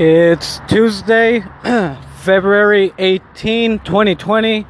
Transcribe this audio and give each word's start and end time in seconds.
It's 0.00 0.60
Tuesday, 0.68 1.42
February 2.18 2.94
18, 2.98 3.80
2020, 3.80 4.64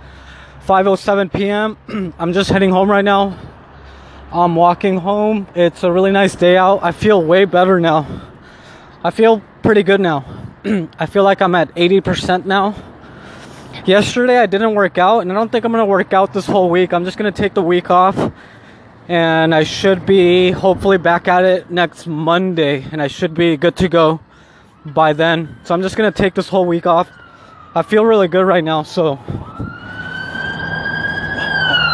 5:07 0.67 1.31
p.m. 1.35 2.15
I'm 2.19 2.33
just 2.33 2.49
heading 2.49 2.71
home 2.71 2.91
right 2.91 3.05
now. 3.05 3.39
I'm 4.33 4.57
walking 4.57 4.97
home. 4.97 5.47
It's 5.55 5.83
a 5.83 5.93
really 5.93 6.13
nice 6.13 6.35
day 6.35 6.57
out. 6.57 6.83
I 6.83 6.93
feel 6.93 7.23
way 7.23 7.45
better 7.45 7.79
now. 7.79 8.07
I 9.05 9.11
feel 9.11 9.43
pretty 9.63 9.83
good 9.83 10.01
now. 10.01 10.25
I 10.99 11.05
feel 11.05 11.25
like 11.25 11.43
I'm 11.43 11.55
at 11.55 11.75
80% 11.75 12.47
now. 12.47 12.75
Yesterday 13.85 14.39
I 14.39 14.47
didn't 14.47 14.75
work 14.75 14.97
out 14.97 15.21
and 15.21 15.31
I 15.31 15.35
don't 15.35 15.53
think 15.53 15.67
I'm 15.67 15.73
going 15.73 15.83
to 15.83 15.91
work 15.91 16.15
out 16.15 16.33
this 16.33 16.47
whole 16.47 16.71
week. 16.71 16.95
I'm 16.95 17.05
just 17.05 17.19
going 17.19 17.31
to 17.31 17.39
take 17.39 17.53
the 17.53 17.61
week 17.63 17.91
off 17.91 18.33
and 19.09 19.55
I 19.55 19.65
should 19.65 20.07
be 20.07 20.53
hopefully 20.53 20.97
back 20.97 21.29
at 21.29 21.45
it 21.45 21.71
next 21.71 22.07
Monday 22.07 22.87
and 22.91 23.03
I 23.03 23.09
should 23.09 23.35
be 23.35 23.59
good 23.59 23.77
to 23.77 23.91
go 23.91 24.21
by 24.95 25.13
then. 25.13 25.57
So 25.65 25.75
I'm 25.75 25.83
just 25.83 25.97
gonna 25.97 26.13
take 26.13 26.35
this 26.35 26.49
whole 26.49 26.67
week 26.67 26.87
off. 26.87 27.09
I 27.75 27.83
feel 27.83 28.05
really 28.05 28.29
good 28.29 28.45
right 28.45 28.65
now, 28.65 28.83
so 28.83 29.19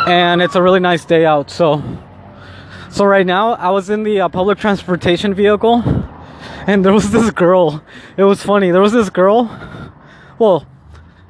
and 0.06 0.42
it's 0.42 0.54
a 0.54 0.62
really 0.62 0.80
nice 0.80 1.04
day 1.04 1.24
out. 1.24 1.50
So 1.50 1.82
so 2.90 3.04
right 3.04 3.26
now 3.26 3.54
I 3.54 3.70
was 3.70 3.90
in 3.90 4.02
the 4.02 4.20
uh, 4.20 4.28
public 4.28 4.58
transportation 4.58 5.34
vehicle 5.34 5.82
and 6.66 6.84
there 6.84 6.92
was 6.92 7.10
this 7.10 7.30
girl. 7.30 7.82
It 8.16 8.24
was 8.24 8.42
funny. 8.42 8.70
There 8.70 8.80
was 8.80 8.92
this 8.92 9.10
girl. 9.10 9.50
Well, 10.38 10.66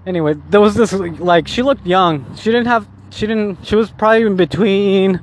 anyway, 0.07 0.35
there 0.51 0.61
was 0.61 0.75
this 0.75 0.93
like 0.93 1.49
she 1.49 1.62
looked 1.62 1.87
young. 1.87 2.37
She 2.37 2.51
didn't 2.51 2.67
have 2.67 2.87
she 3.11 3.27
didn't 3.27 3.65
she 3.65 3.77
was 3.77 3.91
probably 3.91 4.27
in 4.27 4.37
between 4.37 5.21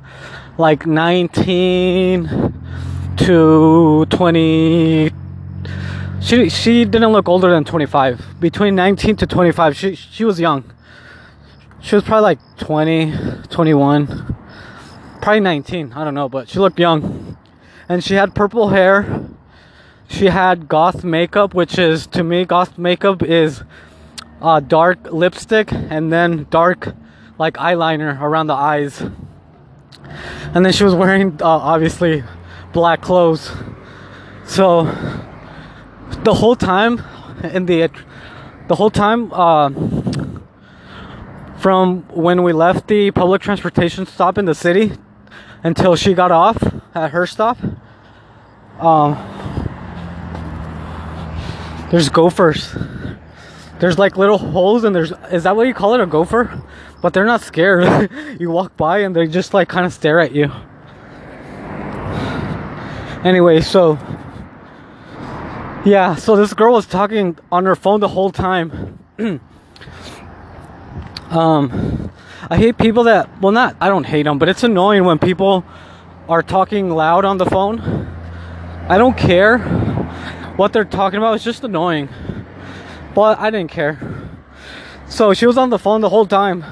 like 0.58 0.86
19 0.86 2.52
to 3.16 4.06
20 4.06 5.10
she 6.22 6.48
she 6.48 6.84
didn't 6.84 7.12
look 7.12 7.28
older 7.28 7.50
than 7.50 7.64
25. 7.64 8.40
Between 8.40 8.74
19 8.74 9.16
to 9.16 9.26
25, 9.26 9.76
she 9.76 9.94
she 9.94 10.24
was 10.24 10.38
young. 10.40 10.72
She 11.80 11.96
was 11.96 12.04
probably 12.04 12.22
like 12.22 12.38
20, 12.58 13.12
21. 13.50 14.36
Probably 15.20 15.40
19, 15.40 15.92
I 15.94 16.04
don't 16.04 16.14
know, 16.14 16.28
but 16.28 16.48
she 16.48 16.60
looked 16.60 16.78
young. 16.78 17.36
And 17.88 18.04
she 18.04 18.14
had 18.14 18.34
purple 18.36 18.68
hair. 18.68 19.28
She 20.08 20.26
had 20.26 20.68
goth 20.68 21.02
makeup, 21.02 21.54
which 21.54 21.78
is 21.78 22.06
to 22.08 22.22
me 22.22 22.44
goth 22.44 22.78
makeup 22.78 23.22
is 23.22 23.64
uh, 24.40 24.60
dark 24.60 25.12
lipstick 25.12 25.72
and 25.72 26.12
then 26.12 26.46
dark 26.50 26.94
like 27.38 27.54
eyeliner 27.54 28.20
around 28.20 28.46
the 28.46 28.54
eyes. 28.54 29.00
And 30.54 30.64
then 30.64 30.72
she 30.72 30.84
was 30.84 30.94
wearing 30.94 31.40
uh, 31.42 31.46
obviously 31.46 32.22
black 32.72 33.00
clothes. 33.00 33.50
So 34.44 34.86
the 36.24 36.34
whole 36.34 36.56
time 36.56 37.02
in 37.42 37.66
the 37.66 37.90
the 38.68 38.74
whole 38.74 38.90
time 38.90 39.32
uh, 39.32 39.70
from 41.58 42.02
when 42.10 42.42
we 42.42 42.52
left 42.52 42.88
the 42.88 43.10
public 43.10 43.42
transportation 43.42 44.06
stop 44.06 44.38
in 44.38 44.44
the 44.44 44.54
city 44.54 44.92
until 45.64 45.96
she 45.96 46.14
got 46.14 46.30
off 46.30 46.56
at 46.94 47.10
her 47.10 47.26
stop 47.26 47.58
um, 48.82 49.14
there's 51.92 52.08
gophers. 52.08 52.74
There's 53.78 53.98
like 53.98 54.16
little 54.16 54.38
holes 54.38 54.82
and 54.82 54.96
there's 54.96 55.12
is 55.30 55.44
that 55.44 55.54
what 55.54 55.66
you 55.66 55.74
call 55.74 55.94
it 55.94 56.00
a 56.00 56.06
gopher? 56.06 56.62
But 57.02 57.12
they're 57.12 57.26
not 57.26 57.42
scared. 57.42 58.10
You 58.40 58.50
walk 58.50 58.76
by 58.76 59.00
and 59.00 59.14
they 59.14 59.26
just 59.28 59.54
like 59.54 59.68
kind 59.68 59.86
of 59.86 59.92
stare 59.92 60.18
at 60.18 60.32
you. 60.32 60.50
Anyway 63.24 63.60
so 63.60 63.98
yeah, 65.84 66.14
so 66.14 66.36
this 66.36 66.54
girl 66.54 66.74
was 66.74 66.86
talking 66.86 67.36
on 67.50 67.64
her 67.64 67.74
phone 67.74 67.98
the 67.98 68.08
whole 68.08 68.30
time. 68.30 69.00
um, 71.30 72.10
I 72.48 72.56
hate 72.56 72.78
people 72.78 73.04
that, 73.04 73.28
well, 73.40 73.50
not, 73.50 73.76
I 73.80 73.88
don't 73.88 74.04
hate 74.04 74.22
them, 74.22 74.38
but 74.38 74.48
it's 74.48 74.62
annoying 74.62 75.04
when 75.04 75.18
people 75.18 75.64
are 76.28 76.42
talking 76.42 76.88
loud 76.88 77.24
on 77.24 77.38
the 77.38 77.46
phone. 77.46 77.80
I 78.88 78.96
don't 78.96 79.16
care 79.16 79.58
what 80.56 80.72
they're 80.72 80.84
talking 80.84 81.18
about, 81.18 81.34
it's 81.34 81.44
just 81.44 81.64
annoying. 81.64 82.08
But 83.12 83.40
I 83.40 83.50
didn't 83.50 83.70
care. 83.72 83.98
So 85.08 85.34
she 85.34 85.46
was 85.46 85.58
on 85.58 85.70
the 85.70 85.80
phone 85.80 86.00
the 86.00 86.10
whole 86.10 86.26
time. 86.26 86.62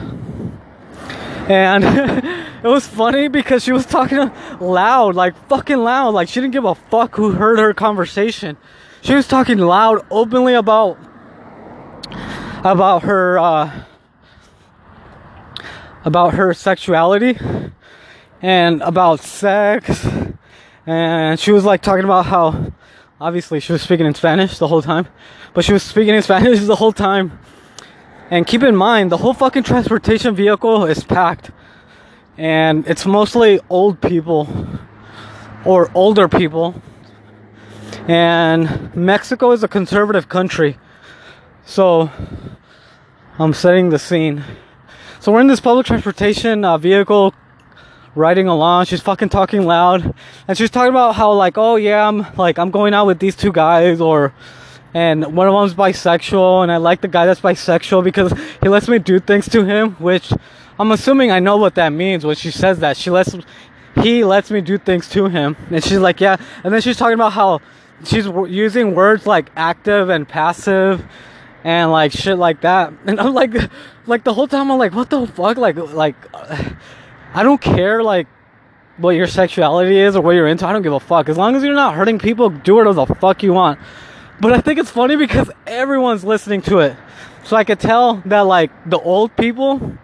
And 1.49 1.83
it 2.65 2.69
was 2.69 2.87
funny 2.87 3.27
because 3.27 3.65
she 3.65 3.73
was 3.73 3.87
talking 3.87 4.31
loud, 4.61 5.17
like 5.17 5.35
fucking 5.49 5.79
loud. 5.79 6.15
Like 6.15 6.29
she 6.29 6.41
didn't 6.41 6.53
give 6.53 6.65
a 6.65 6.77
fuck 6.77 7.17
who 7.17 7.33
heard 7.33 7.59
her 7.59 7.75
conversation 7.75 8.57
she 9.03 9.15
was 9.15 9.27
talking 9.27 9.59
loud, 9.59 10.05
openly 10.11 10.55
about 10.55 10.99
about 12.63 13.03
her 13.05 13.39
uh, 13.39 13.85
about 16.05 16.35
her 16.35 16.53
sexuality 16.53 17.39
and 18.43 18.83
about 18.83 19.21
sex, 19.21 20.07
and 20.87 21.41
she 21.41 21.53
was 21.53 21.65
like 21.65 21.81
talking 21.83 22.05
about 22.05 22.27
how 22.27 22.73
obviously 23.21 23.61
she 23.61 23.73
was 23.73 23.83
speaking 23.83 24.07
in 24.07 24.15
Spanish 24.15 24.59
the 24.59 24.69
whole 24.69 24.83
time, 24.83 25.09
but 25.55 25.65
she 25.65 25.73
was 25.73 25.83
speaking 25.83 26.15
in 26.15 26.23
Spanish 26.31 26.61
the 26.61 26.77
whole 26.77 26.93
time. 26.93 27.39
And 28.31 28.47
keep 28.47 28.63
in 28.63 28.77
mind, 28.77 29.11
the 29.11 29.17
whole 29.17 29.35
fucking 29.35 29.65
transportation 29.65 30.37
vehicle 30.37 30.85
is 30.85 31.03
packed, 31.03 31.51
and 32.39 32.87
it's 32.87 33.07
mostly 33.07 33.61
old 33.69 34.01
people 34.01 34.47
or 35.65 35.91
older 35.95 36.29
people 36.29 36.81
and 38.11 38.93
Mexico 38.97 39.53
is 39.53 39.63
a 39.63 39.69
conservative 39.69 40.29
country. 40.29 40.77
So 41.65 42.11
I'm 43.39 43.55
setting 43.55 43.91
the 43.91 44.01
scene. 44.01 44.43
So 45.21 45.31
we're 45.31 45.43
in 45.43 45.47
this 45.47 45.61
public 45.61 45.87
transportation 45.87 46.65
uh, 46.65 46.77
vehicle 46.77 47.33
riding 48.17 48.49
along. 48.49 48.87
She's 48.87 49.01
fucking 49.01 49.29
talking 49.29 49.65
loud. 49.65 50.13
And 50.49 50.59
she's 50.59 50.71
talking 50.71 50.91
about 50.91 51.15
how 51.15 51.31
like, 51.35 51.57
oh 51.57 51.77
yeah, 51.77 52.09
I'm 52.09 52.27
like 52.37 52.59
I'm 52.59 52.73
going 52.73 52.95
out 52.95 53.07
with 53.07 53.21
these 53.21 53.37
two 53.37 53.53
guys 53.53 54.01
or 54.01 54.35
and 54.93 55.37
one 55.37 55.47
of 55.47 55.55
them's 55.55 55.75
bisexual 55.75 56.65
and 56.65 56.73
I 56.73 56.79
like 56.79 57.03
the 57.03 57.07
guy 57.07 57.27
that's 57.27 57.41
bisexual 57.41 58.03
because 58.03 58.35
he 58.61 58.69
lets 58.69 58.89
me 58.89 58.99
do 58.99 59.21
things 59.21 59.49
to 59.51 59.65
him, 59.65 59.93
which 60.01 60.33
I'm 60.81 60.91
assuming 60.91 61.31
I 61.31 61.39
know 61.39 61.59
what 61.59 61.77
that 61.77 61.91
means 61.91 62.27
when 62.27 62.35
she 62.35 62.51
says 62.51 62.81
that. 62.81 62.97
She 62.97 63.09
lets 63.11 63.37
he 64.03 64.25
lets 64.25 64.51
me 64.51 64.63
do 64.63 64.79
things 64.79 65.09
to 65.11 65.29
him. 65.29 65.57
And 65.71 65.85
she's 65.85 65.99
like, 65.99 66.21
yeah. 66.21 66.39
And 66.65 66.75
then 66.75 66.81
she's 66.81 66.97
talking 66.97 67.15
about 67.15 67.35
how 67.35 67.61
she's 68.05 68.27
using 68.27 68.95
words 68.95 69.27
like 69.27 69.51
active 69.57 70.09
and 70.09 70.29
passive 70.29 71.05
and 71.65 71.91
like 71.91 72.13
shit 72.13 72.39
like 72.39 72.63
that. 72.63 72.93
And 73.07 73.21
i'm 73.21 73.35
like 73.35 73.55
like 74.07 74.25
the 74.25 74.35
whole 74.35 74.49
time 74.49 74.71
i'm 74.71 74.79
like 74.79 74.95
what 74.95 75.11
the 75.11 75.27
fuck? 75.27 75.57
Like 75.57 75.77
like 75.77 76.17
uh, 76.35 76.71
i 77.35 77.43
don't 77.43 77.61
care 77.61 78.03
like 78.03 78.27
what 78.97 79.11
your 79.11 79.27
sexuality 79.27 79.99
is 79.99 80.15
or 80.17 80.23
what 80.23 80.33
you're 80.33 80.47
into. 80.47 80.67
I 80.67 80.73
don't 80.73 80.83
give 80.83 80.93
a 80.93 81.01
fuck. 81.01 81.31
As 81.31 81.39
long 81.39 81.57
as 81.57 81.63
you're 81.65 81.75
not 81.75 81.95
hurting 81.95 82.19
people 82.19 82.51
do 82.51 82.75
whatever 82.75 82.93
the 82.93 83.15
fuck 83.15 83.43
you 83.43 83.53
want. 83.53 83.79
But 84.41 84.53
i 84.53 84.61
think 84.61 84.79
it's 84.79 84.91
funny 84.91 85.17
because 85.17 85.51
everyone's 85.67 86.25
listening 86.25 86.63
to 86.63 86.79
it. 86.81 86.97
So 87.45 87.57
i 87.57 87.65
could 87.65 87.81
tell 87.81 88.23
that 88.27 88.43
like 88.43 88.71
the 88.89 88.99
old 88.99 89.35
people 89.37 89.99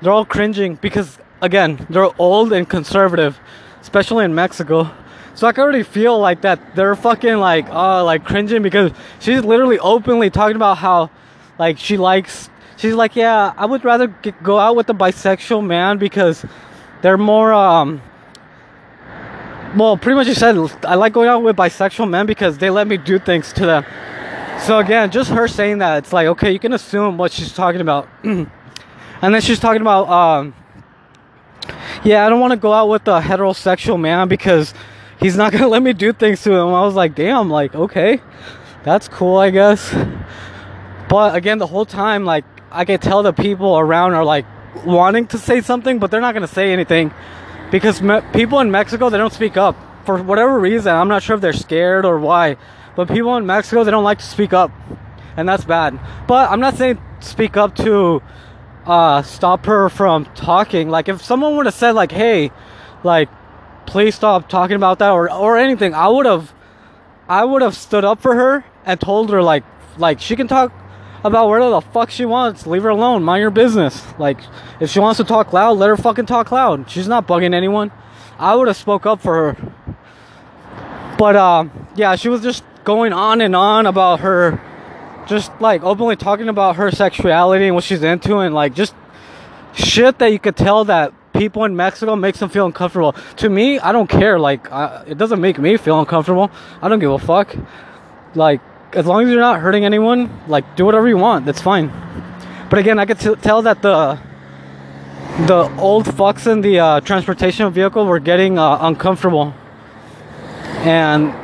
they're 0.00 0.12
all 0.12 0.26
cringing 0.26 0.76
because 0.76 1.18
again 1.40 1.86
they're 1.88 2.10
old 2.20 2.52
and 2.52 2.68
conservative 2.68 3.40
especially 3.80 4.24
in 4.24 4.34
mexico 4.34 4.90
so 5.34 5.46
I 5.46 5.52
can 5.52 5.62
already 5.62 5.82
feel 5.82 6.18
like 6.18 6.42
that 6.42 6.76
they're 6.76 6.94
fucking 6.94 7.36
like 7.36 7.68
uh 7.68 8.04
like 8.04 8.24
cringing 8.24 8.62
because 8.62 8.92
she's 9.18 9.42
literally 9.44 9.78
openly 9.78 10.30
talking 10.30 10.56
about 10.56 10.78
how 10.78 11.10
like 11.58 11.78
she 11.78 11.96
likes 11.96 12.48
she's 12.76 12.94
like 12.94 13.16
yeah 13.16 13.52
I 13.56 13.66
would 13.66 13.84
rather 13.84 14.08
go 14.42 14.58
out 14.58 14.76
with 14.76 14.88
a 14.90 14.94
bisexual 14.94 15.64
man 15.64 15.98
because 15.98 16.44
they're 17.02 17.18
more 17.18 17.52
um 17.52 18.00
well 19.76 19.96
pretty 19.96 20.14
much 20.14 20.28
she 20.28 20.34
said 20.34 20.56
I 20.84 20.94
like 20.94 21.12
going 21.12 21.28
out 21.28 21.42
with 21.42 21.56
bisexual 21.56 22.08
men 22.08 22.26
because 22.26 22.58
they 22.58 22.70
let 22.70 22.86
me 22.86 22.96
do 22.96 23.18
things 23.18 23.52
to 23.54 23.66
them. 23.66 23.84
So 24.60 24.78
again, 24.78 25.10
just 25.10 25.30
her 25.30 25.48
saying 25.48 25.78
that 25.78 25.98
it's 25.98 26.12
like 26.12 26.28
okay, 26.28 26.52
you 26.52 26.58
can 26.60 26.72
assume 26.72 27.18
what 27.18 27.32
she's 27.32 27.52
talking 27.52 27.80
about. 27.80 28.08
and 28.22 28.48
then 29.20 29.40
she's 29.40 29.58
talking 29.58 29.82
about 29.82 30.08
um 30.08 30.54
yeah, 32.04 32.26
I 32.26 32.28
don't 32.28 32.40
want 32.40 32.52
to 32.52 32.58
go 32.58 32.72
out 32.72 32.88
with 32.88 33.08
a 33.08 33.20
heterosexual 33.20 33.98
man 33.98 34.28
because 34.28 34.74
he's 35.20 35.36
not 35.36 35.52
gonna 35.52 35.68
let 35.76 35.82
me 35.82 35.92
do 35.92 36.12
things 36.12 36.42
to 36.42 36.52
him. 36.52 36.68
I 36.68 36.82
was 36.82 36.94
like, 36.94 37.14
damn, 37.14 37.50
like, 37.50 37.74
okay, 37.74 38.20
that's 38.82 39.08
cool, 39.08 39.38
I 39.38 39.50
guess. 39.50 39.94
But 41.08 41.36
again, 41.36 41.58
the 41.58 41.66
whole 41.66 41.86
time, 41.86 42.24
like, 42.24 42.44
I 42.70 42.84
can 42.84 42.98
tell 42.98 43.22
the 43.22 43.32
people 43.32 43.78
around 43.78 44.14
are 44.14 44.24
like 44.24 44.46
wanting 44.84 45.26
to 45.28 45.38
say 45.38 45.60
something, 45.60 45.98
but 45.98 46.10
they're 46.10 46.20
not 46.20 46.34
gonna 46.34 46.48
say 46.48 46.72
anything 46.72 47.12
because 47.70 48.02
me- 48.02 48.20
people 48.32 48.60
in 48.60 48.70
Mexico 48.70 49.10
they 49.10 49.18
don't 49.18 49.32
speak 49.32 49.56
up 49.56 49.76
for 50.04 50.22
whatever 50.22 50.58
reason. 50.58 50.94
I'm 50.94 51.08
not 51.08 51.22
sure 51.22 51.36
if 51.36 51.40
they're 51.40 51.52
scared 51.52 52.04
or 52.04 52.18
why, 52.18 52.56
but 52.96 53.08
people 53.08 53.36
in 53.36 53.46
Mexico 53.46 53.84
they 53.84 53.90
don't 53.90 54.04
like 54.04 54.18
to 54.18 54.24
speak 54.24 54.52
up, 54.52 54.70
and 55.36 55.48
that's 55.48 55.64
bad. 55.64 55.98
But 56.26 56.50
I'm 56.50 56.60
not 56.60 56.76
saying 56.76 57.00
speak 57.20 57.56
up 57.56 57.76
to 57.76 58.22
uh, 58.86 59.22
stop 59.22 59.66
her 59.66 59.88
from 59.88 60.26
talking. 60.34 60.90
Like 60.90 61.08
if 61.08 61.22
someone 61.24 61.56
would 61.56 61.66
have 61.66 61.74
said 61.74 61.92
like, 61.92 62.12
"Hey," 62.12 62.50
like 63.02 63.28
please 63.86 64.14
stop 64.14 64.48
talking 64.48 64.76
about 64.76 64.98
that 64.98 65.10
or 65.10 65.30
or 65.30 65.56
anything. 65.56 65.94
I 65.94 66.08
would 66.08 66.26
have 66.26 66.52
I 67.28 67.44
would 67.44 67.62
have 67.62 67.76
stood 67.76 68.04
up 68.04 68.20
for 68.20 68.34
her 68.34 68.64
and 68.84 69.00
told 69.00 69.30
her 69.30 69.42
like 69.42 69.64
like 69.96 70.20
she 70.20 70.36
can 70.36 70.48
talk 70.48 70.72
about 71.22 71.48
whatever 71.48 71.70
the 71.70 71.80
fuck 71.80 72.10
she 72.10 72.24
wants. 72.24 72.66
Leave 72.66 72.82
her 72.82 72.90
alone. 72.90 73.22
Mind 73.22 73.40
your 73.40 73.50
business. 73.50 74.04
Like 74.18 74.38
if 74.80 74.90
she 74.90 75.00
wants 75.00 75.16
to 75.18 75.24
talk 75.24 75.52
loud, 75.52 75.78
let 75.78 75.88
her 75.88 75.96
fucking 75.96 76.26
talk 76.26 76.52
loud. 76.52 76.90
She's 76.90 77.08
not 77.08 77.26
bugging 77.26 77.54
anyone. 77.54 77.92
I 78.38 78.54
would 78.54 78.68
have 78.68 78.76
spoke 78.76 79.06
up 79.06 79.20
for 79.20 79.54
her. 79.54 79.74
But 81.18 81.36
uh, 81.36 81.64
yeah, 81.94 82.16
she 82.16 82.28
was 82.28 82.42
just 82.42 82.64
going 82.84 83.12
on 83.12 83.40
and 83.40 83.56
on 83.56 83.86
about 83.86 84.20
her 84.20 84.60
just 85.26 85.50
like 85.60 85.82
openly 85.82 86.16
talking 86.16 86.48
about 86.48 86.76
her 86.76 86.90
sexuality 86.90 87.66
and 87.66 87.74
what 87.74 87.84
she's 87.84 88.02
into 88.02 88.38
and 88.38 88.54
like 88.54 88.74
just 88.74 88.94
shit 89.74 90.18
that 90.18 90.32
you 90.32 90.38
could 90.38 90.56
tell 90.56 90.84
that 90.84 91.12
people 91.34 91.64
in 91.64 91.76
Mexico 91.76 92.16
makes 92.16 92.38
them 92.38 92.48
feel 92.48 92.64
uncomfortable. 92.64 93.12
To 93.36 93.50
me, 93.50 93.78
I 93.78 93.92
don't 93.92 94.08
care. 94.08 94.38
Like, 94.38 94.70
uh, 94.72 95.04
it 95.06 95.18
doesn't 95.18 95.40
make 95.40 95.58
me 95.58 95.76
feel 95.76 95.98
uncomfortable. 95.98 96.50
I 96.80 96.88
don't 96.88 97.00
give 97.00 97.10
a 97.10 97.18
fuck. 97.18 97.54
Like, 98.34 98.60
as 98.92 99.04
long 99.06 99.24
as 99.24 99.30
you're 99.30 99.40
not 99.40 99.60
hurting 99.60 99.84
anyone, 99.84 100.30
like, 100.46 100.76
do 100.76 100.84
whatever 100.84 101.08
you 101.08 101.18
want. 101.18 101.44
That's 101.44 101.60
fine. 101.60 101.92
But 102.70 102.78
again, 102.78 102.98
I 102.98 103.06
could 103.06 103.20
t- 103.20 103.34
tell 103.36 103.62
that 103.62 103.82
the 103.82 104.18
the 105.46 105.68
old 105.78 106.06
fucks 106.06 106.50
in 106.50 106.60
the 106.60 106.78
uh, 106.78 107.00
transportation 107.00 107.72
vehicle 107.72 108.06
were 108.06 108.20
getting 108.20 108.56
uh, 108.56 108.78
uncomfortable, 108.80 109.52
and 110.84 111.34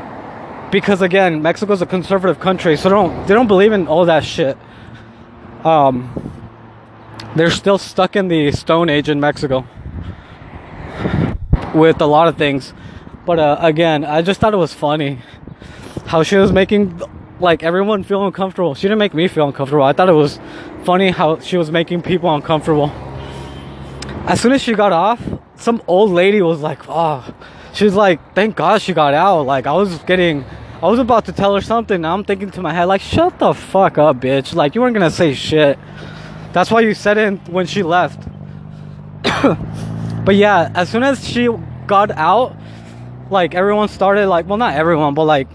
because 0.71 1.03
again, 1.03 1.43
Mexico's 1.43 1.83
a 1.83 1.87
conservative 1.87 2.39
country, 2.39 2.77
so 2.77 2.89
they 2.89 2.95
don't 2.95 3.27
they 3.27 3.35
don't 3.35 3.49
believe 3.49 3.73
in 3.73 3.89
all 3.89 4.05
that 4.07 4.25
shit. 4.25 4.57
Um, 5.65 6.15
they're 7.35 7.51
still 7.51 7.79
stuck 7.79 8.17
in 8.17 8.29
the 8.29 8.53
Stone 8.53 8.89
Age 8.89 9.09
in 9.09 9.21
Mexico 9.21 9.67
with 11.75 12.01
a 12.01 12.07
lot 12.07 12.29
of 12.29 12.37
things. 12.37 12.73
But 13.27 13.39
uh, 13.39 13.57
again, 13.61 14.05
I 14.05 14.23
just 14.23 14.41
thought 14.41 14.55
it 14.55 14.59
was 14.59 14.75
funny 14.75 15.19
how 16.07 16.23
she 16.23 16.37
was 16.37 16.53
making 16.53 17.01
like 17.41 17.63
everyone 17.63 18.03
feel 18.03 18.27
uncomfortable. 18.27 18.75
She 18.75 18.83
didn't 18.83 18.99
make 18.99 19.15
me 19.15 19.29
feel 19.29 19.47
uncomfortable. 19.47 19.85
I 19.85 19.93
thought 19.93 20.09
it 20.09 20.13
was 20.13 20.39
funny 20.85 21.11
how 21.11 21.39
she 21.41 21.57
was 21.57 21.71
making 21.71 22.03
people 22.03 22.35
uncomfortable. 22.35 22.91
As 24.27 24.41
soon 24.41 24.53
as 24.53 24.63
she 24.63 24.75
got 24.75 24.93
off, 24.93 25.21
some 25.57 25.83
old 25.87 26.11
lady 26.11 26.43
was 26.43 26.61
like, 26.61 26.81
"Oh," 26.89 27.25
she's 27.73 27.95
like, 27.95 28.35
"Thank 28.35 28.57
God 28.57 28.83
she 28.83 28.93
got 28.93 29.15
out." 29.15 29.43
Like 29.47 29.67
I 29.67 29.73
was 29.73 29.99
getting, 30.01 30.45
I 30.83 30.89
was 30.89 30.99
about 30.99 31.25
to 31.27 31.33
tell 31.33 31.55
her 31.55 31.61
something. 31.61 32.01
Now 32.01 32.15
I'm 32.15 32.25
thinking 32.25 32.51
to 32.53 32.63
my 32.63 32.73
head, 32.73 32.85
like, 32.85 33.01
"Shut 33.01 33.39
the 33.39 33.55
fuck 33.55 33.99
up, 33.99 34.21
bitch!" 34.21 34.55
Like 34.55 34.75
you 34.75 34.81
weren't 34.81 34.95
gonna 34.95 35.11
say 35.11 35.35
shit. 35.35 35.79
That's 36.53 36.71
why 36.71 36.81
you 36.81 36.95
said 36.95 37.17
it 37.17 37.49
when 37.49 37.67
she 37.67 37.83
left. 37.83 38.29
but 40.25 40.35
yeah, 40.37 40.71
as 40.75 40.89
soon 40.89 41.03
as 41.03 41.27
she 41.27 41.49
got 41.87 42.11
out, 42.11 42.57
like 43.31 43.55
everyone 43.55 43.89
started 43.89 44.29
like 44.29 44.47
well 44.47 44.59
not 44.59 44.75
everyone, 44.75 45.15
but 45.15 45.25
like 45.25 45.49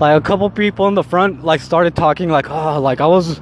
like 0.00 0.16
a 0.16 0.20
couple 0.20 0.48
people 0.50 0.88
in 0.88 0.94
the 0.94 1.02
front 1.02 1.44
like 1.44 1.60
started 1.60 1.94
talking 1.94 2.28
like 2.28 2.50
oh 2.50 2.80
like 2.80 3.00
I 3.00 3.06
was 3.06 3.40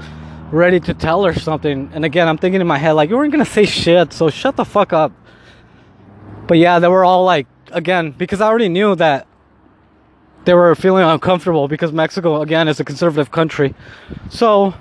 ready 0.51 0.81
to 0.81 0.95
tell 0.95 1.25
her 1.25 1.33
something. 1.33 1.91
And 1.93 2.05
again, 2.05 2.29
I'm 2.29 2.39
thinking 2.39 2.61
in 2.61 2.67
my 2.67 2.79
head 2.79 2.93
like 2.93 3.11
you 3.11 3.17
weren't 3.17 3.33
gonna 3.33 3.45
say 3.45 3.65
shit, 3.65 4.13
so 4.13 4.31
shut 4.31 4.57
the 4.57 4.65
fuck 4.65 4.93
up. 4.93 5.13
But 6.47 6.59
yeah, 6.59 6.79
they 6.79 6.89
were 6.89 7.05
all 7.05 7.25
like 7.25 7.47
again 7.73 8.13
because 8.13 8.41
I 8.41 8.47
already 8.47 8.69
knew 8.69 8.95
that 8.97 9.27
they 10.45 10.55
were 10.55 10.75
feeling 10.75 11.05
uncomfortable 11.05 11.69
because 11.69 11.93
Mexico 11.93 12.41
again 12.41 12.69
is 12.69 12.81
a 12.81 12.85
conservative 12.85 13.31
country. 13.31 13.75
So 14.31 14.75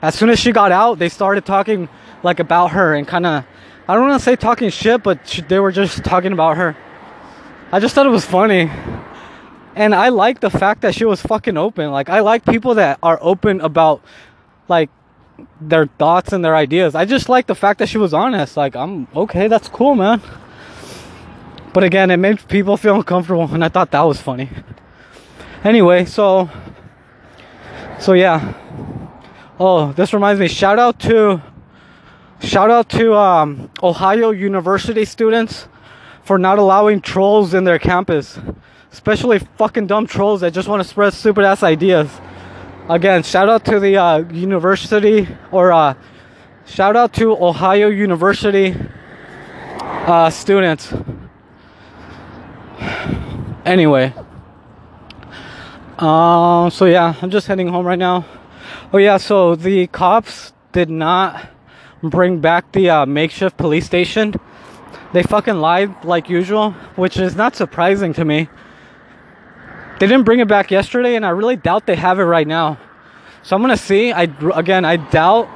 as 0.00 0.14
soon 0.14 0.30
as 0.30 0.38
she 0.38 0.52
got 0.52 0.72
out, 0.72 0.98
they 0.98 1.08
started 1.08 1.44
talking 1.44 1.88
like 2.22 2.40
about 2.40 2.68
her 2.72 2.94
and 2.94 3.06
kind 3.06 3.26
of 3.26 3.44
I 3.88 3.94
don't 3.94 4.08
want 4.08 4.20
to 4.20 4.24
say 4.24 4.36
talking 4.36 4.70
shit, 4.70 5.02
but 5.02 5.42
they 5.48 5.58
were 5.58 5.72
just 5.72 6.04
talking 6.04 6.32
about 6.32 6.56
her. 6.56 6.76
I 7.72 7.80
just 7.80 7.94
thought 7.94 8.06
it 8.06 8.10
was 8.10 8.24
funny. 8.24 8.70
And 9.74 9.94
I 9.94 10.10
like 10.10 10.40
the 10.40 10.50
fact 10.50 10.82
that 10.82 10.94
she 10.94 11.04
was 11.04 11.20
fucking 11.22 11.56
open. 11.56 11.90
Like 11.90 12.08
I 12.08 12.20
like 12.20 12.44
people 12.44 12.74
that 12.74 12.98
are 13.02 13.18
open 13.20 13.60
about 13.60 14.02
like 14.68 14.90
their 15.60 15.86
thoughts 15.86 16.32
and 16.32 16.44
their 16.44 16.54
ideas. 16.54 16.94
I 16.94 17.06
just 17.06 17.28
like 17.28 17.46
the 17.46 17.54
fact 17.54 17.78
that 17.80 17.88
she 17.88 17.98
was 17.98 18.14
honest. 18.14 18.56
Like 18.56 18.76
I'm 18.76 19.08
okay, 19.16 19.48
that's 19.48 19.68
cool, 19.68 19.94
man. 19.94 20.20
But 21.72 21.84
again, 21.84 22.10
it 22.10 22.18
made 22.18 22.46
people 22.48 22.76
feel 22.76 22.96
uncomfortable 22.96 23.48
and 23.52 23.64
I 23.64 23.68
thought 23.68 23.90
that 23.92 24.02
was 24.02 24.20
funny. 24.20 24.50
Anyway, 25.64 26.04
so 26.04 26.50
so 27.98 28.12
yeah. 28.12 28.54
Oh, 29.58 29.92
this 29.92 30.12
reminds 30.12 30.38
me. 30.40 30.48
Shout 30.48 30.78
out 30.78 30.98
to 31.00 31.42
shout 32.42 32.70
out 32.70 32.88
to 32.90 33.14
um, 33.14 33.70
Ohio 33.82 34.30
University 34.30 35.04
students 35.04 35.68
for 36.24 36.38
not 36.38 36.58
allowing 36.58 37.00
trolls 37.00 37.54
in 37.54 37.64
their 37.64 37.78
campus, 37.78 38.38
especially 38.92 39.38
fucking 39.56 39.86
dumb 39.86 40.06
trolls 40.06 40.40
that 40.40 40.52
just 40.52 40.68
want 40.68 40.82
to 40.82 40.88
spread 40.88 41.12
stupid 41.12 41.44
ass 41.44 41.62
ideas. 41.62 42.10
Again, 42.88 43.22
shout 43.22 43.48
out 43.48 43.64
to 43.66 43.78
the 43.78 43.96
uh, 43.96 44.18
university 44.30 45.28
or 45.50 45.72
uh, 45.72 45.94
shout 46.66 46.96
out 46.96 47.12
to 47.14 47.32
Ohio 47.32 47.88
University 47.88 48.74
uh, 49.80 50.30
students. 50.30 50.92
Anyway, 53.64 54.12
uh, 55.98 56.68
so 56.70 56.84
yeah, 56.86 57.14
I'm 57.22 57.30
just 57.30 57.46
heading 57.46 57.68
home 57.68 57.86
right 57.86 57.98
now. 57.98 58.24
Oh 58.92 58.98
yeah, 58.98 59.16
so 59.16 59.54
the 59.54 59.86
cops 59.86 60.52
did 60.72 60.90
not 60.90 61.48
bring 62.02 62.40
back 62.40 62.72
the 62.72 62.90
uh, 62.90 63.06
makeshift 63.06 63.56
police 63.56 63.86
station. 63.86 64.34
They 65.12 65.22
fucking 65.22 65.56
lied 65.56 66.04
like 66.04 66.28
usual, 66.28 66.72
which 66.96 67.16
is 67.16 67.36
not 67.36 67.54
surprising 67.54 68.12
to 68.14 68.24
me. 68.24 68.48
They 70.00 70.06
didn't 70.06 70.24
bring 70.24 70.40
it 70.40 70.48
back 70.48 70.70
yesterday, 70.70 71.16
and 71.16 71.24
I 71.24 71.30
really 71.30 71.56
doubt 71.56 71.86
they 71.86 71.96
have 71.96 72.18
it 72.18 72.24
right 72.24 72.46
now. 72.46 72.78
So 73.42 73.54
I'm 73.54 73.62
gonna 73.62 73.76
see. 73.76 74.12
I 74.12 74.22
again, 74.54 74.84
I 74.84 74.96
doubt 74.96 75.48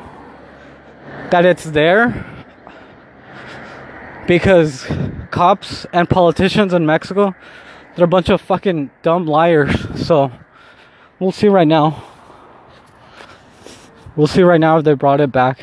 that 1.31 1.45
it's 1.45 1.65
there 1.65 2.25
because 4.27 4.87
cops 5.31 5.87
and 5.93 6.09
politicians 6.09 6.73
in 6.73 6.87
Mexico, 6.87 7.35
they're 7.95 8.05
a 8.05 8.09
bunch 8.09 8.29
of 8.29 8.41
fucking 8.41 8.91
dumb 9.03 9.27
liars. 9.27 9.75
So 10.07 10.31
we'll 11.19 11.33
see 11.33 11.49
right 11.49 11.67
now. 11.67 12.05
We'll 14.17 14.27
see 14.27 14.43
right 14.43 14.61
now 14.61 14.79
if 14.79 14.85
they 14.85 14.95
brought 14.95 15.21
it 15.21 15.33
back. 15.33 15.61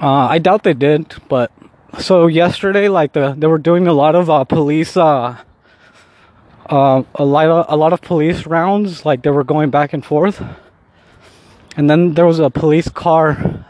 Uh, 0.00 0.28
I 0.30 0.38
doubt 0.38 0.62
they 0.62 0.72
did, 0.72 1.14
but 1.28 1.52
so 1.98 2.26
yesterday, 2.26 2.88
like 2.88 3.12
the 3.12 3.34
they 3.36 3.46
were 3.46 3.58
doing 3.58 3.86
a 3.86 3.92
lot 3.92 4.14
of 4.14 4.30
uh, 4.30 4.44
police, 4.44 4.96
uh, 4.96 5.36
uh, 6.70 7.02
a 7.14 7.24
lot 7.24 7.48
of 7.48 7.66
a 7.68 7.76
lot 7.76 7.92
of 7.92 8.00
police 8.00 8.46
rounds. 8.46 9.04
Like 9.04 9.22
they 9.22 9.30
were 9.30 9.44
going 9.44 9.68
back 9.68 9.92
and 9.92 10.02
forth, 10.02 10.42
and 11.76 11.90
then 11.90 12.14
there 12.14 12.24
was 12.24 12.38
a 12.38 12.48
police 12.48 12.88
car 12.88 13.66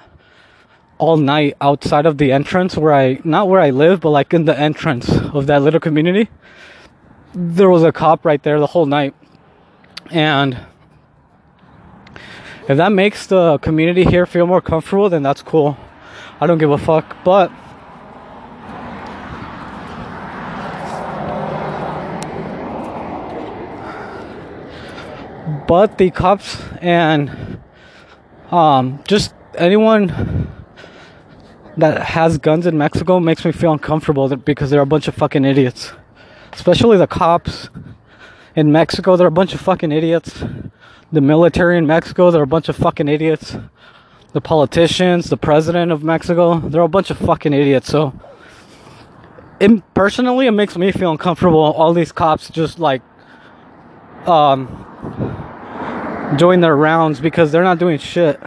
all 0.99 1.16
night 1.16 1.57
outside 1.61 2.07
of 2.07 2.19
the 2.19 2.31
entrance 2.31 2.76
where 2.76 2.95
I 2.95 3.19
not 3.25 3.49
where 3.49 3.61
I 3.61 3.71
live, 3.71 4.00
but 4.00 4.11
like 4.11 4.33
in 4.33 4.45
the 4.45 4.57
entrance 4.57 5.11
of 5.11 5.49
that 5.49 5.62
little 5.62 5.81
community. 5.81 6.28
There 7.35 7.71
was 7.71 7.83
a 7.83 7.90
cop 7.90 8.25
right 8.25 8.43
there 8.43 8.61
the 8.61 8.69
whole 8.69 8.87
night, 8.87 9.14
and 10.11 10.59
if 12.69 12.76
that 12.76 12.93
makes 12.93 13.26
the 13.26 13.59
community 13.59 14.05
here 14.05 14.26
feel 14.26 14.47
more 14.47 14.61
comfortable, 14.61 15.09
then 15.09 15.25
that's 15.25 15.43
cool. 15.43 15.76
I 16.40 16.47
don't 16.47 16.59
give 16.59 16.70
a 16.70 16.78
fuck. 16.78 17.16
But 17.23 17.52
but 25.68 25.99
the 25.99 26.11
cops 26.11 26.62
and 26.80 27.61
um, 28.50 29.02
just 29.06 29.35
anyone 29.54 30.50
that 31.76 32.02
has 32.02 32.38
guns 32.38 32.66
in 32.66 32.78
Mexico 32.78 33.20
makes 33.20 33.44
me 33.44 33.52
feel 33.52 33.73
uncomfortable 33.73 34.35
because 34.37 34.70
they're 34.70 34.80
a 34.80 34.87
bunch 34.87 35.09
of 35.09 35.14
fucking 35.14 35.44
idiots. 35.44 35.92
Especially 36.52 36.97
the 36.97 37.06
cops 37.06 37.68
in 38.56 38.73
Mexico, 38.73 39.16
they're 39.16 39.26
a 39.26 39.30
bunch 39.30 39.52
of 39.54 39.61
fucking 39.61 39.92
idiots. 39.92 40.42
The 41.12 41.20
military 41.20 41.76
in 41.76 41.87
Mexico, 41.87 42.30
they're 42.30 42.42
a 42.42 42.47
bunch 42.47 42.68
of 42.68 42.76
fucking 42.76 43.09
idiots 43.09 43.56
the 44.33 44.41
politicians, 44.41 45.29
the 45.29 45.37
president 45.37 45.93
of 45.93 46.03
Mexico, 46.03 46.61
they're 46.61 46.83
a 46.83 46.89
bunch 46.89 47.11
of 47.11 47.19
fucking 47.19 47.53
idiots. 47.53 47.89
So, 47.89 48.13
it, 49.59 49.83
personally, 49.95 50.47
it 50.47 50.53
makes 50.53 50.77
me 50.77 50.93
feel 50.93 51.11
uncomfortable. 51.11 51.59
All 51.61 51.93
these 51.93 52.13
cops 52.13 52.51
just 52.51 52.79
like 52.79 53.03
um, 54.27 54.87
doing 56.37 56.61
their 56.61 56.77
rounds 56.77 57.21
because 57.21 57.53
they're 57.53 57.65
not 57.65 57.79
doing 57.79 57.99
shit. 57.99 58.41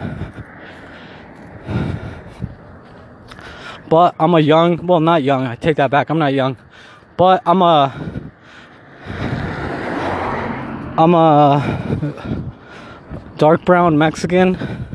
But 3.90 4.16
I'm 4.20 4.34
a 4.34 4.40
young, 4.40 4.88
well, 4.88 5.00
not 5.00 5.22
young, 5.22 5.46
I 5.46 5.56
take 5.56 5.78
that 5.78 5.92
back, 5.92 6.10
I'm 6.10 6.18
not 6.18 6.34
young. 6.34 6.58
But 7.16 7.44
I'm 7.46 7.62
a, 7.62 8.32
I'm 10.98 11.14
a 11.14 12.52
dark 13.38 13.66
brown 13.66 13.98
Mexican 14.00 14.93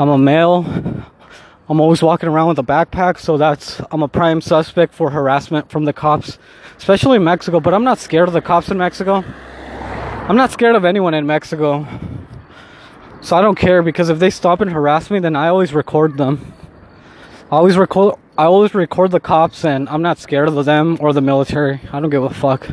I'm 0.00 0.08
a 0.08 0.16
male. 0.16 0.64
I'm 1.68 1.78
always 1.78 2.02
walking 2.02 2.30
around 2.30 2.48
with 2.48 2.58
a 2.58 2.62
backpack, 2.62 3.18
so 3.18 3.36
that's 3.36 3.82
I'm 3.90 4.02
a 4.02 4.08
prime 4.08 4.40
suspect 4.40 4.94
for 4.94 5.10
harassment 5.10 5.70
from 5.70 5.84
the 5.84 5.92
cops, 5.92 6.38
especially 6.78 7.16
in 7.16 7.24
Mexico. 7.24 7.60
But 7.60 7.74
I'm 7.74 7.84
not 7.84 7.98
scared 7.98 8.26
of 8.26 8.32
the 8.32 8.40
cops 8.40 8.70
in 8.70 8.78
Mexico. 8.78 9.22
I'm 10.26 10.38
not 10.38 10.52
scared 10.52 10.74
of 10.74 10.86
anyone 10.86 11.12
in 11.12 11.26
Mexico. 11.26 11.86
So 13.20 13.36
I 13.36 13.42
don't 13.42 13.56
care 13.58 13.82
because 13.82 14.08
if 14.08 14.18
they 14.18 14.30
stop 14.30 14.62
and 14.62 14.70
harass 14.72 15.10
me, 15.10 15.18
then 15.18 15.36
I 15.36 15.48
always 15.48 15.74
record 15.74 16.16
them. 16.16 16.54
I 17.52 17.56
always 17.56 17.76
record 17.76 18.14
I 18.38 18.44
always 18.44 18.72
record 18.72 19.10
the 19.10 19.20
cops 19.20 19.66
and 19.66 19.86
I'm 19.90 20.00
not 20.00 20.16
scared 20.16 20.48
of 20.48 20.64
them 20.64 20.96
or 20.98 21.12
the 21.12 21.20
military. 21.20 21.78
I 21.92 22.00
don't 22.00 22.08
give 22.08 22.24
a 22.24 22.30
fuck. 22.30 22.70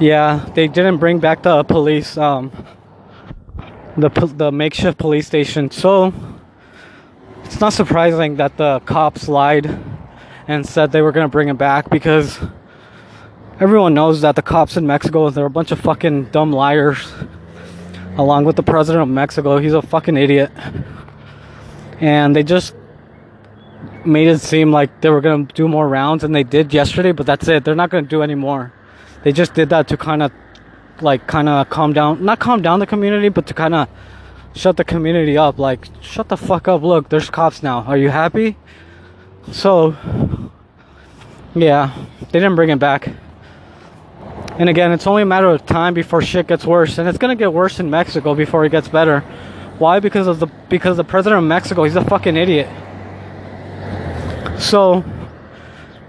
Yeah, 0.00 0.48
they 0.54 0.68
didn't 0.68 0.98
bring 0.98 1.18
back 1.18 1.42
the 1.42 1.64
police 1.64 2.16
um 2.16 2.52
the 3.96 4.10
the 4.36 4.52
makeshift 4.52 4.96
police 4.96 5.26
station. 5.26 5.72
So 5.72 6.14
it's 7.42 7.60
not 7.60 7.72
surprising 7.72 8.36
that 8.36 8.56
the 8.56 8.78
cops 8.80 9.28
lied 9.28 9.66
and 10.46 10.64
said 10.64 10.92
they 10.92 11.02
were 11.02 11.12
to 11.12 11.28
bring 11.28 11.48
it 11.48 11.58
back 11.58 11.90
because 11.90 12.38
everyone 13.58 13.92
knows 13.94 14.20
that 14.20 14.36
the 14.36 14.42
cops 14.42 14.76
in 14.76 14.86
Mexico 14.86 15.30
they're 15.30 15.46
a 15.46 15.50
bunch 15.50 15.72
of 15.72 15.80
fucking 15.80 16.26
dumb 16.26 16.52
liars. 16.52 17.12
Along 18.16 18.44
with 18.44 18.54
the 18.54 18.62
president 18.62 19.02
of 19.02 19.08
Mexico, 19.08 19.58
he's 19.58 19.74
a 19.74 19.82
fucking 19.82 20.16
idiot. 20.16 20.52
And 22.00 22.36
they 22.36 22.44
just 22.44 22.74
made 24.04 24.28
it 24.28 24.38
seem 24.40 24.70
like 24.70 25.00
they 25.00 25.10
were 25.10 25.20
to 25.22 25.44
do 25.54 25.66
more 25.66 25.88
rounds 25.88 26.22
and 26.22 26.32
they 26.34 26.44
did 26.44 26.72
yesterday, 26.72 27.10
but 27.10 27.26
that's 27.26 27.48
it. 27.48 27.64
They're 27.64 27.74
not 27.74 27.90
to 27.90 28.02
do 28.02 28.22
any 28.22 28.36
more. 28.36 28.72
They 29.24 29.32
just 29.32 29.54
did 29.54 29.70
that 29.70 29.88
to 29.88 29.96
kind 29.96 30.22
of 30.22 30.32
like 31.00 31.26
kind 31.26 31.48
of 31.48 31.68
calm 31.70 31.92
down, 31.92 32.24
not 32.24 32.38
calm 32.38 32.62
down 32.62 32.80
the 32.80 32.86
community, 32.86 33.28
but 33.28 33.46
to 33.46 33.54
kind 33.54 33.74
of 33.74 33.88
shut 34.54 34.76
the 34.76 34.84
community 34.84 35.36
up. 35.36 35.58
Like, 35.58 35.88
shut 36.00 36.28
the 36.28 36.36
fuck 36.36 36.68
up. 36.68 36.82
Look, 36.82 37.08
there's 37.08 37.30
cops 37.30 37.62
now. 37.62 37.82
Are 37.82 37.96
you 37.96 38.10
happy? 38.10 38.56
So, 39.52 39.96
yeah, 41.54 41.94
they 42.20 42.38
didn't 42.38 42.56
bring 42.56 42.70
him 42.70 42.78
back. 42.78 43.08
And 44.58 44.68
again, 44.68 44.92
it's 44.92 45.06
only 45.06 45.22
a 45.22 45.26
matter 45.26 45.48
of 45.48 45.64
time 45.66 45.94
before 45.94 46.20
shit 46.20 46.48
gets 46.48 46.64
worse, 46.64 46.98
and 46.98 47.08
it's 47.08 47.18
gonna 47.18 47.36
get 47.36 47.52
worse 47.52 47.78
in 47.78 47.90
Mexico 47.90 48.34
before 48.34 48.64
it 48.64 48.70
gets 48.70 48.88
better. 48.88 49.20
Why? 49.78 50.00
Because 50.00 50.26
of 50.26 50.40
the 50.40 50.48
because 50.68 50.96
the 50.96 51.04
president 51.04 51.38
of 51.38 51.48
Mexico, 51.48 51.84
he's 51.84 51.94
a 51.94 52.04
fucking 52.04 52.36
idiot. 52.36 52.68
So, 54.58 55.04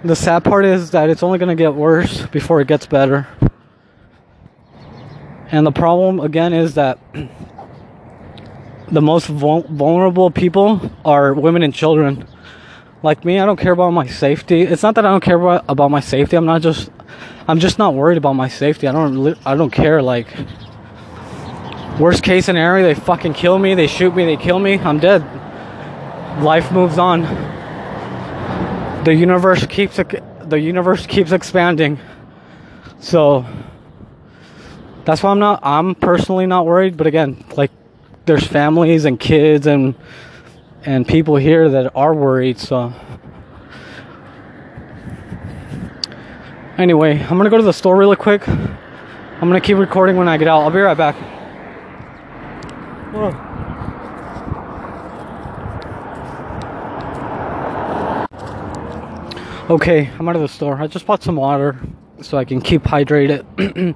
the 0.04 0.16
sad 0.16 0.44
part 0.44 0.66
is 0.66 0.92
that 0.92 1.10
it's 1.10 1.24
only 1.24 1.38
gonna 1.40 1.56
get 1.56 1.74
worse 1.76 2.26
before 2.28 2.62
it 2.62 2.68
gets 2.68 2.86
better. 2.86 3.28
And 5.52 5.66
the 5.66 5.72
problem 5.72 6.20
again 6.20 6.54
is 6.54 6.76
that 6.76 7.00
the 8.92 9.02
most 9.02 9.28
vul- 9.28 9.64
vulnerable 9.64 10.32
people 10.32 10.92
are 11.04 11.34
women 11.34 11.64
and 11.64 11.74
children. 11.74 12.28
Like 13.02 13.26
me, 13.26 13.40
I 13.40 13.46
don't 13.46 13.60
care 13.60 13.72
about 13.72 13.92
my 13.92 14.08
safety. 14.08 14.62
It's 14.62 14.84
not 14.84 14.96
that 14.96 15.06
I 15.06 15.10
don't 15.10 15.24
care 15.24 15.40
about, 15.40 15.66
about 15.68 15.90
my 15.90 16.02
safety. 16.02 16.36
I'm 16.36 16.46
not 16.46 16.62
just 16.62 16.90
I'm 17.48 17.60
just 17.60 17.80
not 17.80 17.94
worried 17.94 18.18
about 18.18 18.34
my 18.34 18.48
safety. 18.48 18.88
I 18.88 18.92
don't 18.92 19.38
I 19.46 19.56
don't 19.56 19.72
care 19.72 20.02
like 20.02 20.28
worst 22.00 22.24
case 22.24 22.46
scenario, 22.46 22.86
they 22.86 22.94
fucking 22.94 23.34
kill 23.34 23.60
me, 23.60 23.76
they 23.76 23.88
shoot 23.88 24.16
me, 24.16 24.24
they 24.26 24.38
kill 24.38 24.60
me, 24.60 24.80
I'm 24.80 25.00
dead. 25.00 25.22
Life 26.42 26.72
moves 26.72 26.98
on. 26.98 27.59
The 29.04 29.14
universe 29.14 29.66
keeps 29.66 29.98
the 29.98 30.60
universe 30.60 31.06
keeps 31.06 31.32
expanding. 31.32 32.00
So 33.00 33.46
that's 35.06 35.24
why 35.24 35.32
I'm 35.32 35.40
not 35.40 35.60
I'm 35.64 35.96
personally 35.96 36.46
not 36.46 36.66
worried, 36.66 36.98
but 36.98 37.08
again, 37.08 37.44
like 37.56 37.72
there's 38.26 38.46
families 38.46 39.06
and 39.06 39.20
kids 39.20 39.68
and 39.68 39.96
and 40.86 41.08
people 41.08 41.36
here 41.36 41.70
that 41.70 41.92
are 41.96 42.14
worried, 42.14 42.60
so 42.60 42.94
Anyway, 46.80 47.20
I'm 47.20 47.38
gonna 47.38 47.50
go 47.50 47.58
to 47.58 47.64
the 47.64 47.74
store 47.74 47.98
really 47.98 48.16
quick. 48.16 48.48
I'm 48.48 49.50
gonna 49.50 49.60
keep 49.60 49.76
recording 49.76 50.16
when 50.16 50.30
I 50.30 50.38
get 50.38 50.48
out. 50.48 50.62
I'll 50.62 50.72
be 50.72 50.80
right 50.80 50.98
back. 50.98 51.16
Whoa. 53.14 53.69
Okay, 59.70 60.10
I'm 60.18 60.28
out 60.28 60.36
of 60.36 60.42
the 60.42 60.48
store. 60.48 60.82
I 60.82 60.88
just 60.88 61.06
bought 61.06 61.22
some 61.22 61.36
water 61.36 61.80
so 62.24 62.40
I 62.40 62.44
can 62.44 62.60
keep 62.60 62.82
hydrated. 62.82 63.46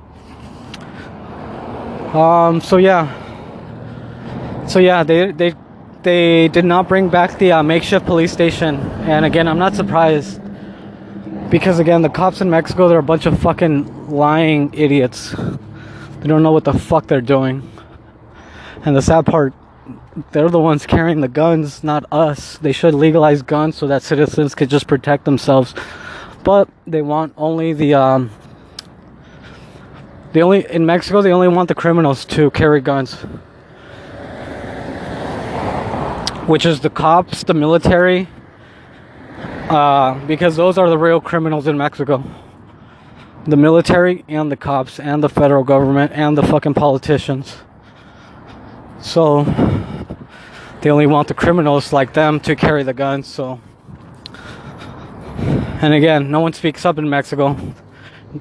um, 2.14 2.62
so 2.62 2.78
yeah, 2.78 3.08
so 4.68 4.78
yeah, 4.78 5.02
they 5.02 5.32
they 5.32 5.56
they 6.04 6.48
did 6.50 6.64
not 6.64 6.88
bring 6.88 7.10
back 7.10 7.40
the 7.40 7.54
uh, 7.54 7.64
makeshift 7.64 8.06
police 8.06 8.32
station, 8.32 8.76
and 9.10 9.26
again, 9.26 9.48
I'm 9.48 9.58
not 9.58 9.76
surprised 9.76 10.40
because 11.50 11.80
again, 11.80 12.04
the 12.04 12.10
cops 12.10 12.40
in 12.40 12.52
Mexico 12.52 12.88
they're 12.88 13.00
a 13.00 13.02
bunch 13.02 13.26
of 13.26 13.40
fucking 13.40 14.12
lying 14.12 14.72
idiots. 14.76 15.32
They 15.32 16.28
don't 16.28 16.44
know 16.44 16.52
what 16.52 16.66
the 16.66 16.74
fuck 16.74 17.08
they're 17.08 17.20
doing, 17.20 17.68
and 18.86 18.96
the 18.96 19.02
sad 19.02 19.26
part, 19.26 19.56
they're 20.32 20.50
the 20.50 20.60
ones 20.60 20.86
carrying 20.86 21.22
the 21.22 21.28
guns, 21.28 21.84
not 21.84 22.06
us. 22.12 22.58
They 22.58 22.72
should 22.72 22.94
legalize 22.94 23.42
guns 23.42 23.78
so 23.78 23.88
that 23.88 24.04
citizens 24.04 24.56
could 24.56 24.70
just 24.70 24.88
protect 24.88 25.26
themselves, 25.26 25.74
but 26.44 26.70
they 26.86 27.02
want 27.02 27.34
only 27.38 27.74
the 27.74 27.94
um. 27.96 28.32
They 30.34 30.42
only 30.42 30.66
in 30.70 30.86
Mexico 30.86 31.22
they 31.22 31.32
only 31.32 31.48
want 31.48 31.68
the 31.68 31.76
criminals 31.76 32.26
to 32.26 32.50
carry 32.52 32.82
guns 32.82 33.24
which 36.48 36.66
is 36.66 36.82
the 36.82 36.90
cops, 36.90 37.44
the 37.44 37.54
military, 37.54 38.28
uh, 39.70 40.14
because 40.26 40.56
those 40.56 40.78
are 40.78 40.90
the 40.90 40.98
real 40.98 41.22
criminals 41.22 41.68
in 41.68 41.78
Mexico. 41.78 42.24
The 43.46 43.56
military 43.58 44.24
and 44.28 44.52
the 44.52 44.58
cops 44.58 45.00
and 45.00 45.24
the 45.24 45.30
federal 45.30 45.64
government 45.64 46.12
and 46.14 46.38
the 46.38 46.44
fucking 46.44 46.74
politicians. 46.74 47.58
So 49.02 49.44
they 50.84 50.90
only 50.90 51.08
want 51.08 51.30
the 51.30 51.34
criminals 51.34 51.94
like 51.94 52.14
them 52.14 52.42
to 52.42 52.58
carry 52.58 52.84
the 52.84 52.94
guns, 52.94 53.26
so. 53.26 53.62
And 55.82 55.94
again, 55.94 56.30
no 56.30 56.42
one 56.42 56.52
speaks 56.52 56.86
up 56.86 56.98
in 56.98 57.10
Mexico. 57.10 57.58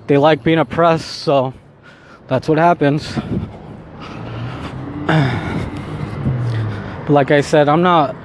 They 0.09 0.19
like 0.19 0.43
being 0.43 0.59
oppressed, 0.59 1.23
so 1.23 1.55
that's 2.27 2.49
what 2.49 2.59
happens. 2.59 3.15
But 7.07 7.11
like 7.11 7.31
I 7.31 7.43
said, 7.43 7.69
I'm 7.69 7.83
not 7.83 8.17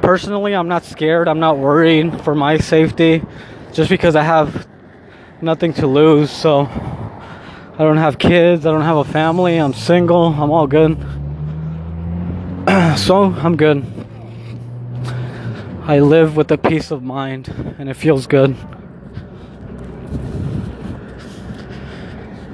personally, 0.00 0.54
I'm 0.54 0.68
not 0.68 0.84
scared. 0.84 1.28
I'm 1.28 1.38
not 1.38 1.58
worried 1.58 2.22
for 2.22 2.34
my 2.34 2.56
safety 2.56 3.22
just 3.74 3.90
because 3.90 4.16
I 4.16 4.22
have 4.22 4.66
nothing 5.42 5.74
to 5.74 5.86
lose. 5.86 6.30
So 6.30 6.60
I 6.62 7.76
don't 7.76 7.98
have 7.98 8.18
kids, 8.18 8.64
I 8.64 8.70
don't 8.70 8.80
have 8.80 8.96
a 8.96 9.04
family, 9.04 9.58
I'm 9.58 9.74
single, 9.74 10.28
I'm 10.28 10.50
all 10.50 10.66
good. 10.66 10.96
so 12.96 13.24
I'm 13.24 13.56
good. 13.56 13.84
I 15.82 15.98
live 15.98 16.36
with 16.36 16.52
a 16.52 16.58
peace 16.58 16.92
of 16.92 17.02
mind 17.02 17.48
and 17.78 17.88
it 17.88 17.94
feels 17.94 18.28
good. 18.28 18.54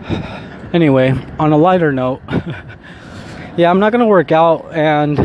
Anyway, 0.72 1.10
on 1.38 1.52
a 1.52 1.56
lighter 1.56 1.92
note, 1.92 2.20
yeah, 3.56 3.70
I'm 3.70 3.78
not 3.78 3.92
gonna 3.92 4.06
work 4.06 4.32
out 4.32 4.72
and 4.72 5.18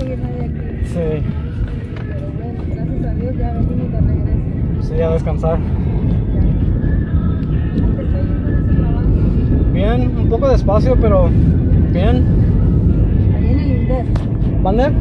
no 0.00 0.16
se 0.16 0.16
puede 0.16 0.16
seguir 0.16 0.18
nadie 0.18 0.44
aquí. 0.44 0.84
Sí. 0.84 1.22
Pero 2.08 2.26
bueno, 2.38 2.62
gracias 2.74 3.04
a 3.04 3.14
Dios 3.14 3.36
ya 3.36 3.52
venimos 3.52 3.92
de 3.92 4.00
regreso. 4.00 4.82
Sí, 4.82 5.00
a 5.00 5.10
descansar. 5.10 5.58
Bien, 9.72 10.18
un 10.18 10.28
poco 10.28 10.48
despacio, 10.48 10.96
pero 11.00 11.28
bien. 11.92 12.24
Ahí 13.36 13.46
en 13.46 13.58
el 13.58 13.70
Inder. 13.82 14.04
¿Mande? 14.62 14.92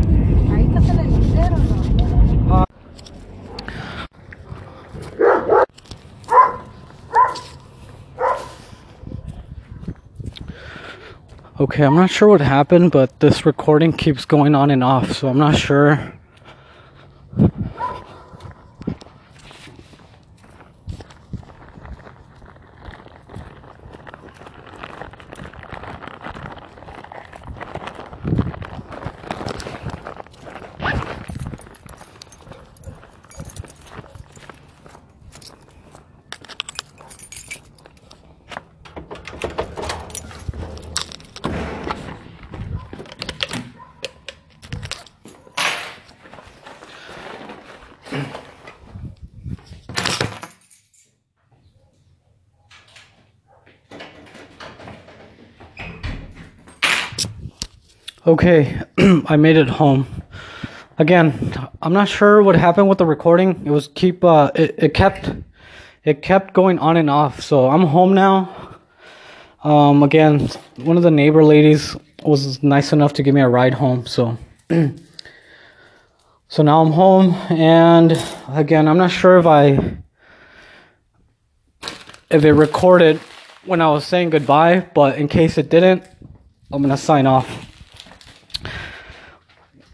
Okay, 11.60 11.84
I'm 11.84 11.96
not 11.96 12.10
sure 12.10 12.30
what 12.30 12.40
happened, 12.40 12.92
but 12.92 13.20
this 13.20 13.46
recording 13.46 13.92
keeps 13.92 14.24
going 14.24 14.56
on 14.56 14.72
and 14.72 14.82
off, 14.82 15.12
so 15.12 15.28
I'm 15.28 15.38
not 15.38 15.58
sure. 15.58 16.14
Okay, 58.30 58.80
I 59.26 59.38
made 59.38 59.58
it 59.58 59.68
home. 59.68 60.06
Again, 61.00 61.58
I'm 61.82 61.94
not 61.94 62.08
sure 62.08 62.44
what 62.44 62.56
happened 62.56 62.88
with 62.88 63.00
the 63.00 63.06
recording. 63.08 63.64
It 63.66 63.72
was 63.72 63.88
keep 63.88 64.24
uh 64.24 64.52
it, 64.54 64.76
it 64.78 64.94
kept 64.94 65.32
it 66.04 66.22
kept 66.22 66.54
going 66.54 66.78
on 66.78 66.96
and 66.96 67.10
off. 67.10 67.42
So 67.42 67.68
I'm 67.68 67.88
home 67.88 68.14
now. 68.14 68.78
Um 69.64 70.04
again, 70.04 70.48
one 70.76 70.96
of 70.96 71.02
the 71.02 71.10
neighbor 71.10 71.44
ladies 71.44 71.96
was 72.22 72.62
nice 72.62 72.94
enough 72.94 73.14
to 73.14 73.24
give 73.24 73.34
me 73.34 73.42
a 73.42 73.50
ride 73.50 73.74
home, 73.74 74.06
so 74.06 74.38
so 74.70 76.62
now 76.62 76.84
I'm 76.84 76.92
home 76.92 77.34
and 77.50 78.12
again, 78.48 78.88
I'm 78.88 79.00
not 79.00 79.10
sure 79.10 79.40
if 79.40 79.48
I 79.48 79.98
if 82.30 82.46
it 82.46 82.54
recorded 82.54 83.18
when 83.66 83.82
I 83.82 83.90
was 83.90 84.06
saying 84.06 84.30
goodbye, 84.30 84.88
but 84.94 85.18
in 85.18 85.28
case 85.28 85.58
it 85.58 85.72
didn't, 85.72 86.04
I'm 86.72 86.84
going 86.84 86.96
to 86.96 86.98
sign 86.98 87.26
off. 87.26 87.69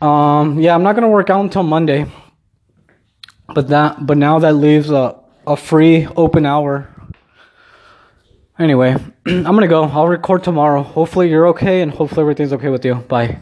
Um, 0.01 0.59
yeah, 0.59 0.75
I'm 0.75 0.83
not 0.83 0.95
gonna 0.95 1.09
work 1.09 1.29
out 1.29 1.41
until 1.41 1.63
Monday. 1.63 2.05
But 3.53 3.67
that, 3.69 4.05
but 4.05 4.17
now 4.17 4.39
that 4.39 4.53
leaves 4.53 4.89
a 4.89 5.19
a 5.47 5.55
free 5.55 6.07
open 6.15 6.45
hour. 6.45 6.89
Anyway, 8.57 8.91
I'm 9.25 9.43
gonna 9.43 9.67
go. 9.67 9.83
I'll 9.83 10.07
record 10.07 10.43
tomorrow. 10.43 10.81
Hopefully 10.81 11.29
you're 11.29 11.47
okay, 11.47 11.81
and 11.81 11.91
hopefully 11.91 12.21
everything's 12.21 12.53
okay 12.53 12.69
with 12.69 12.85
you. 12.85 12.95
Bye. 12.95 13.41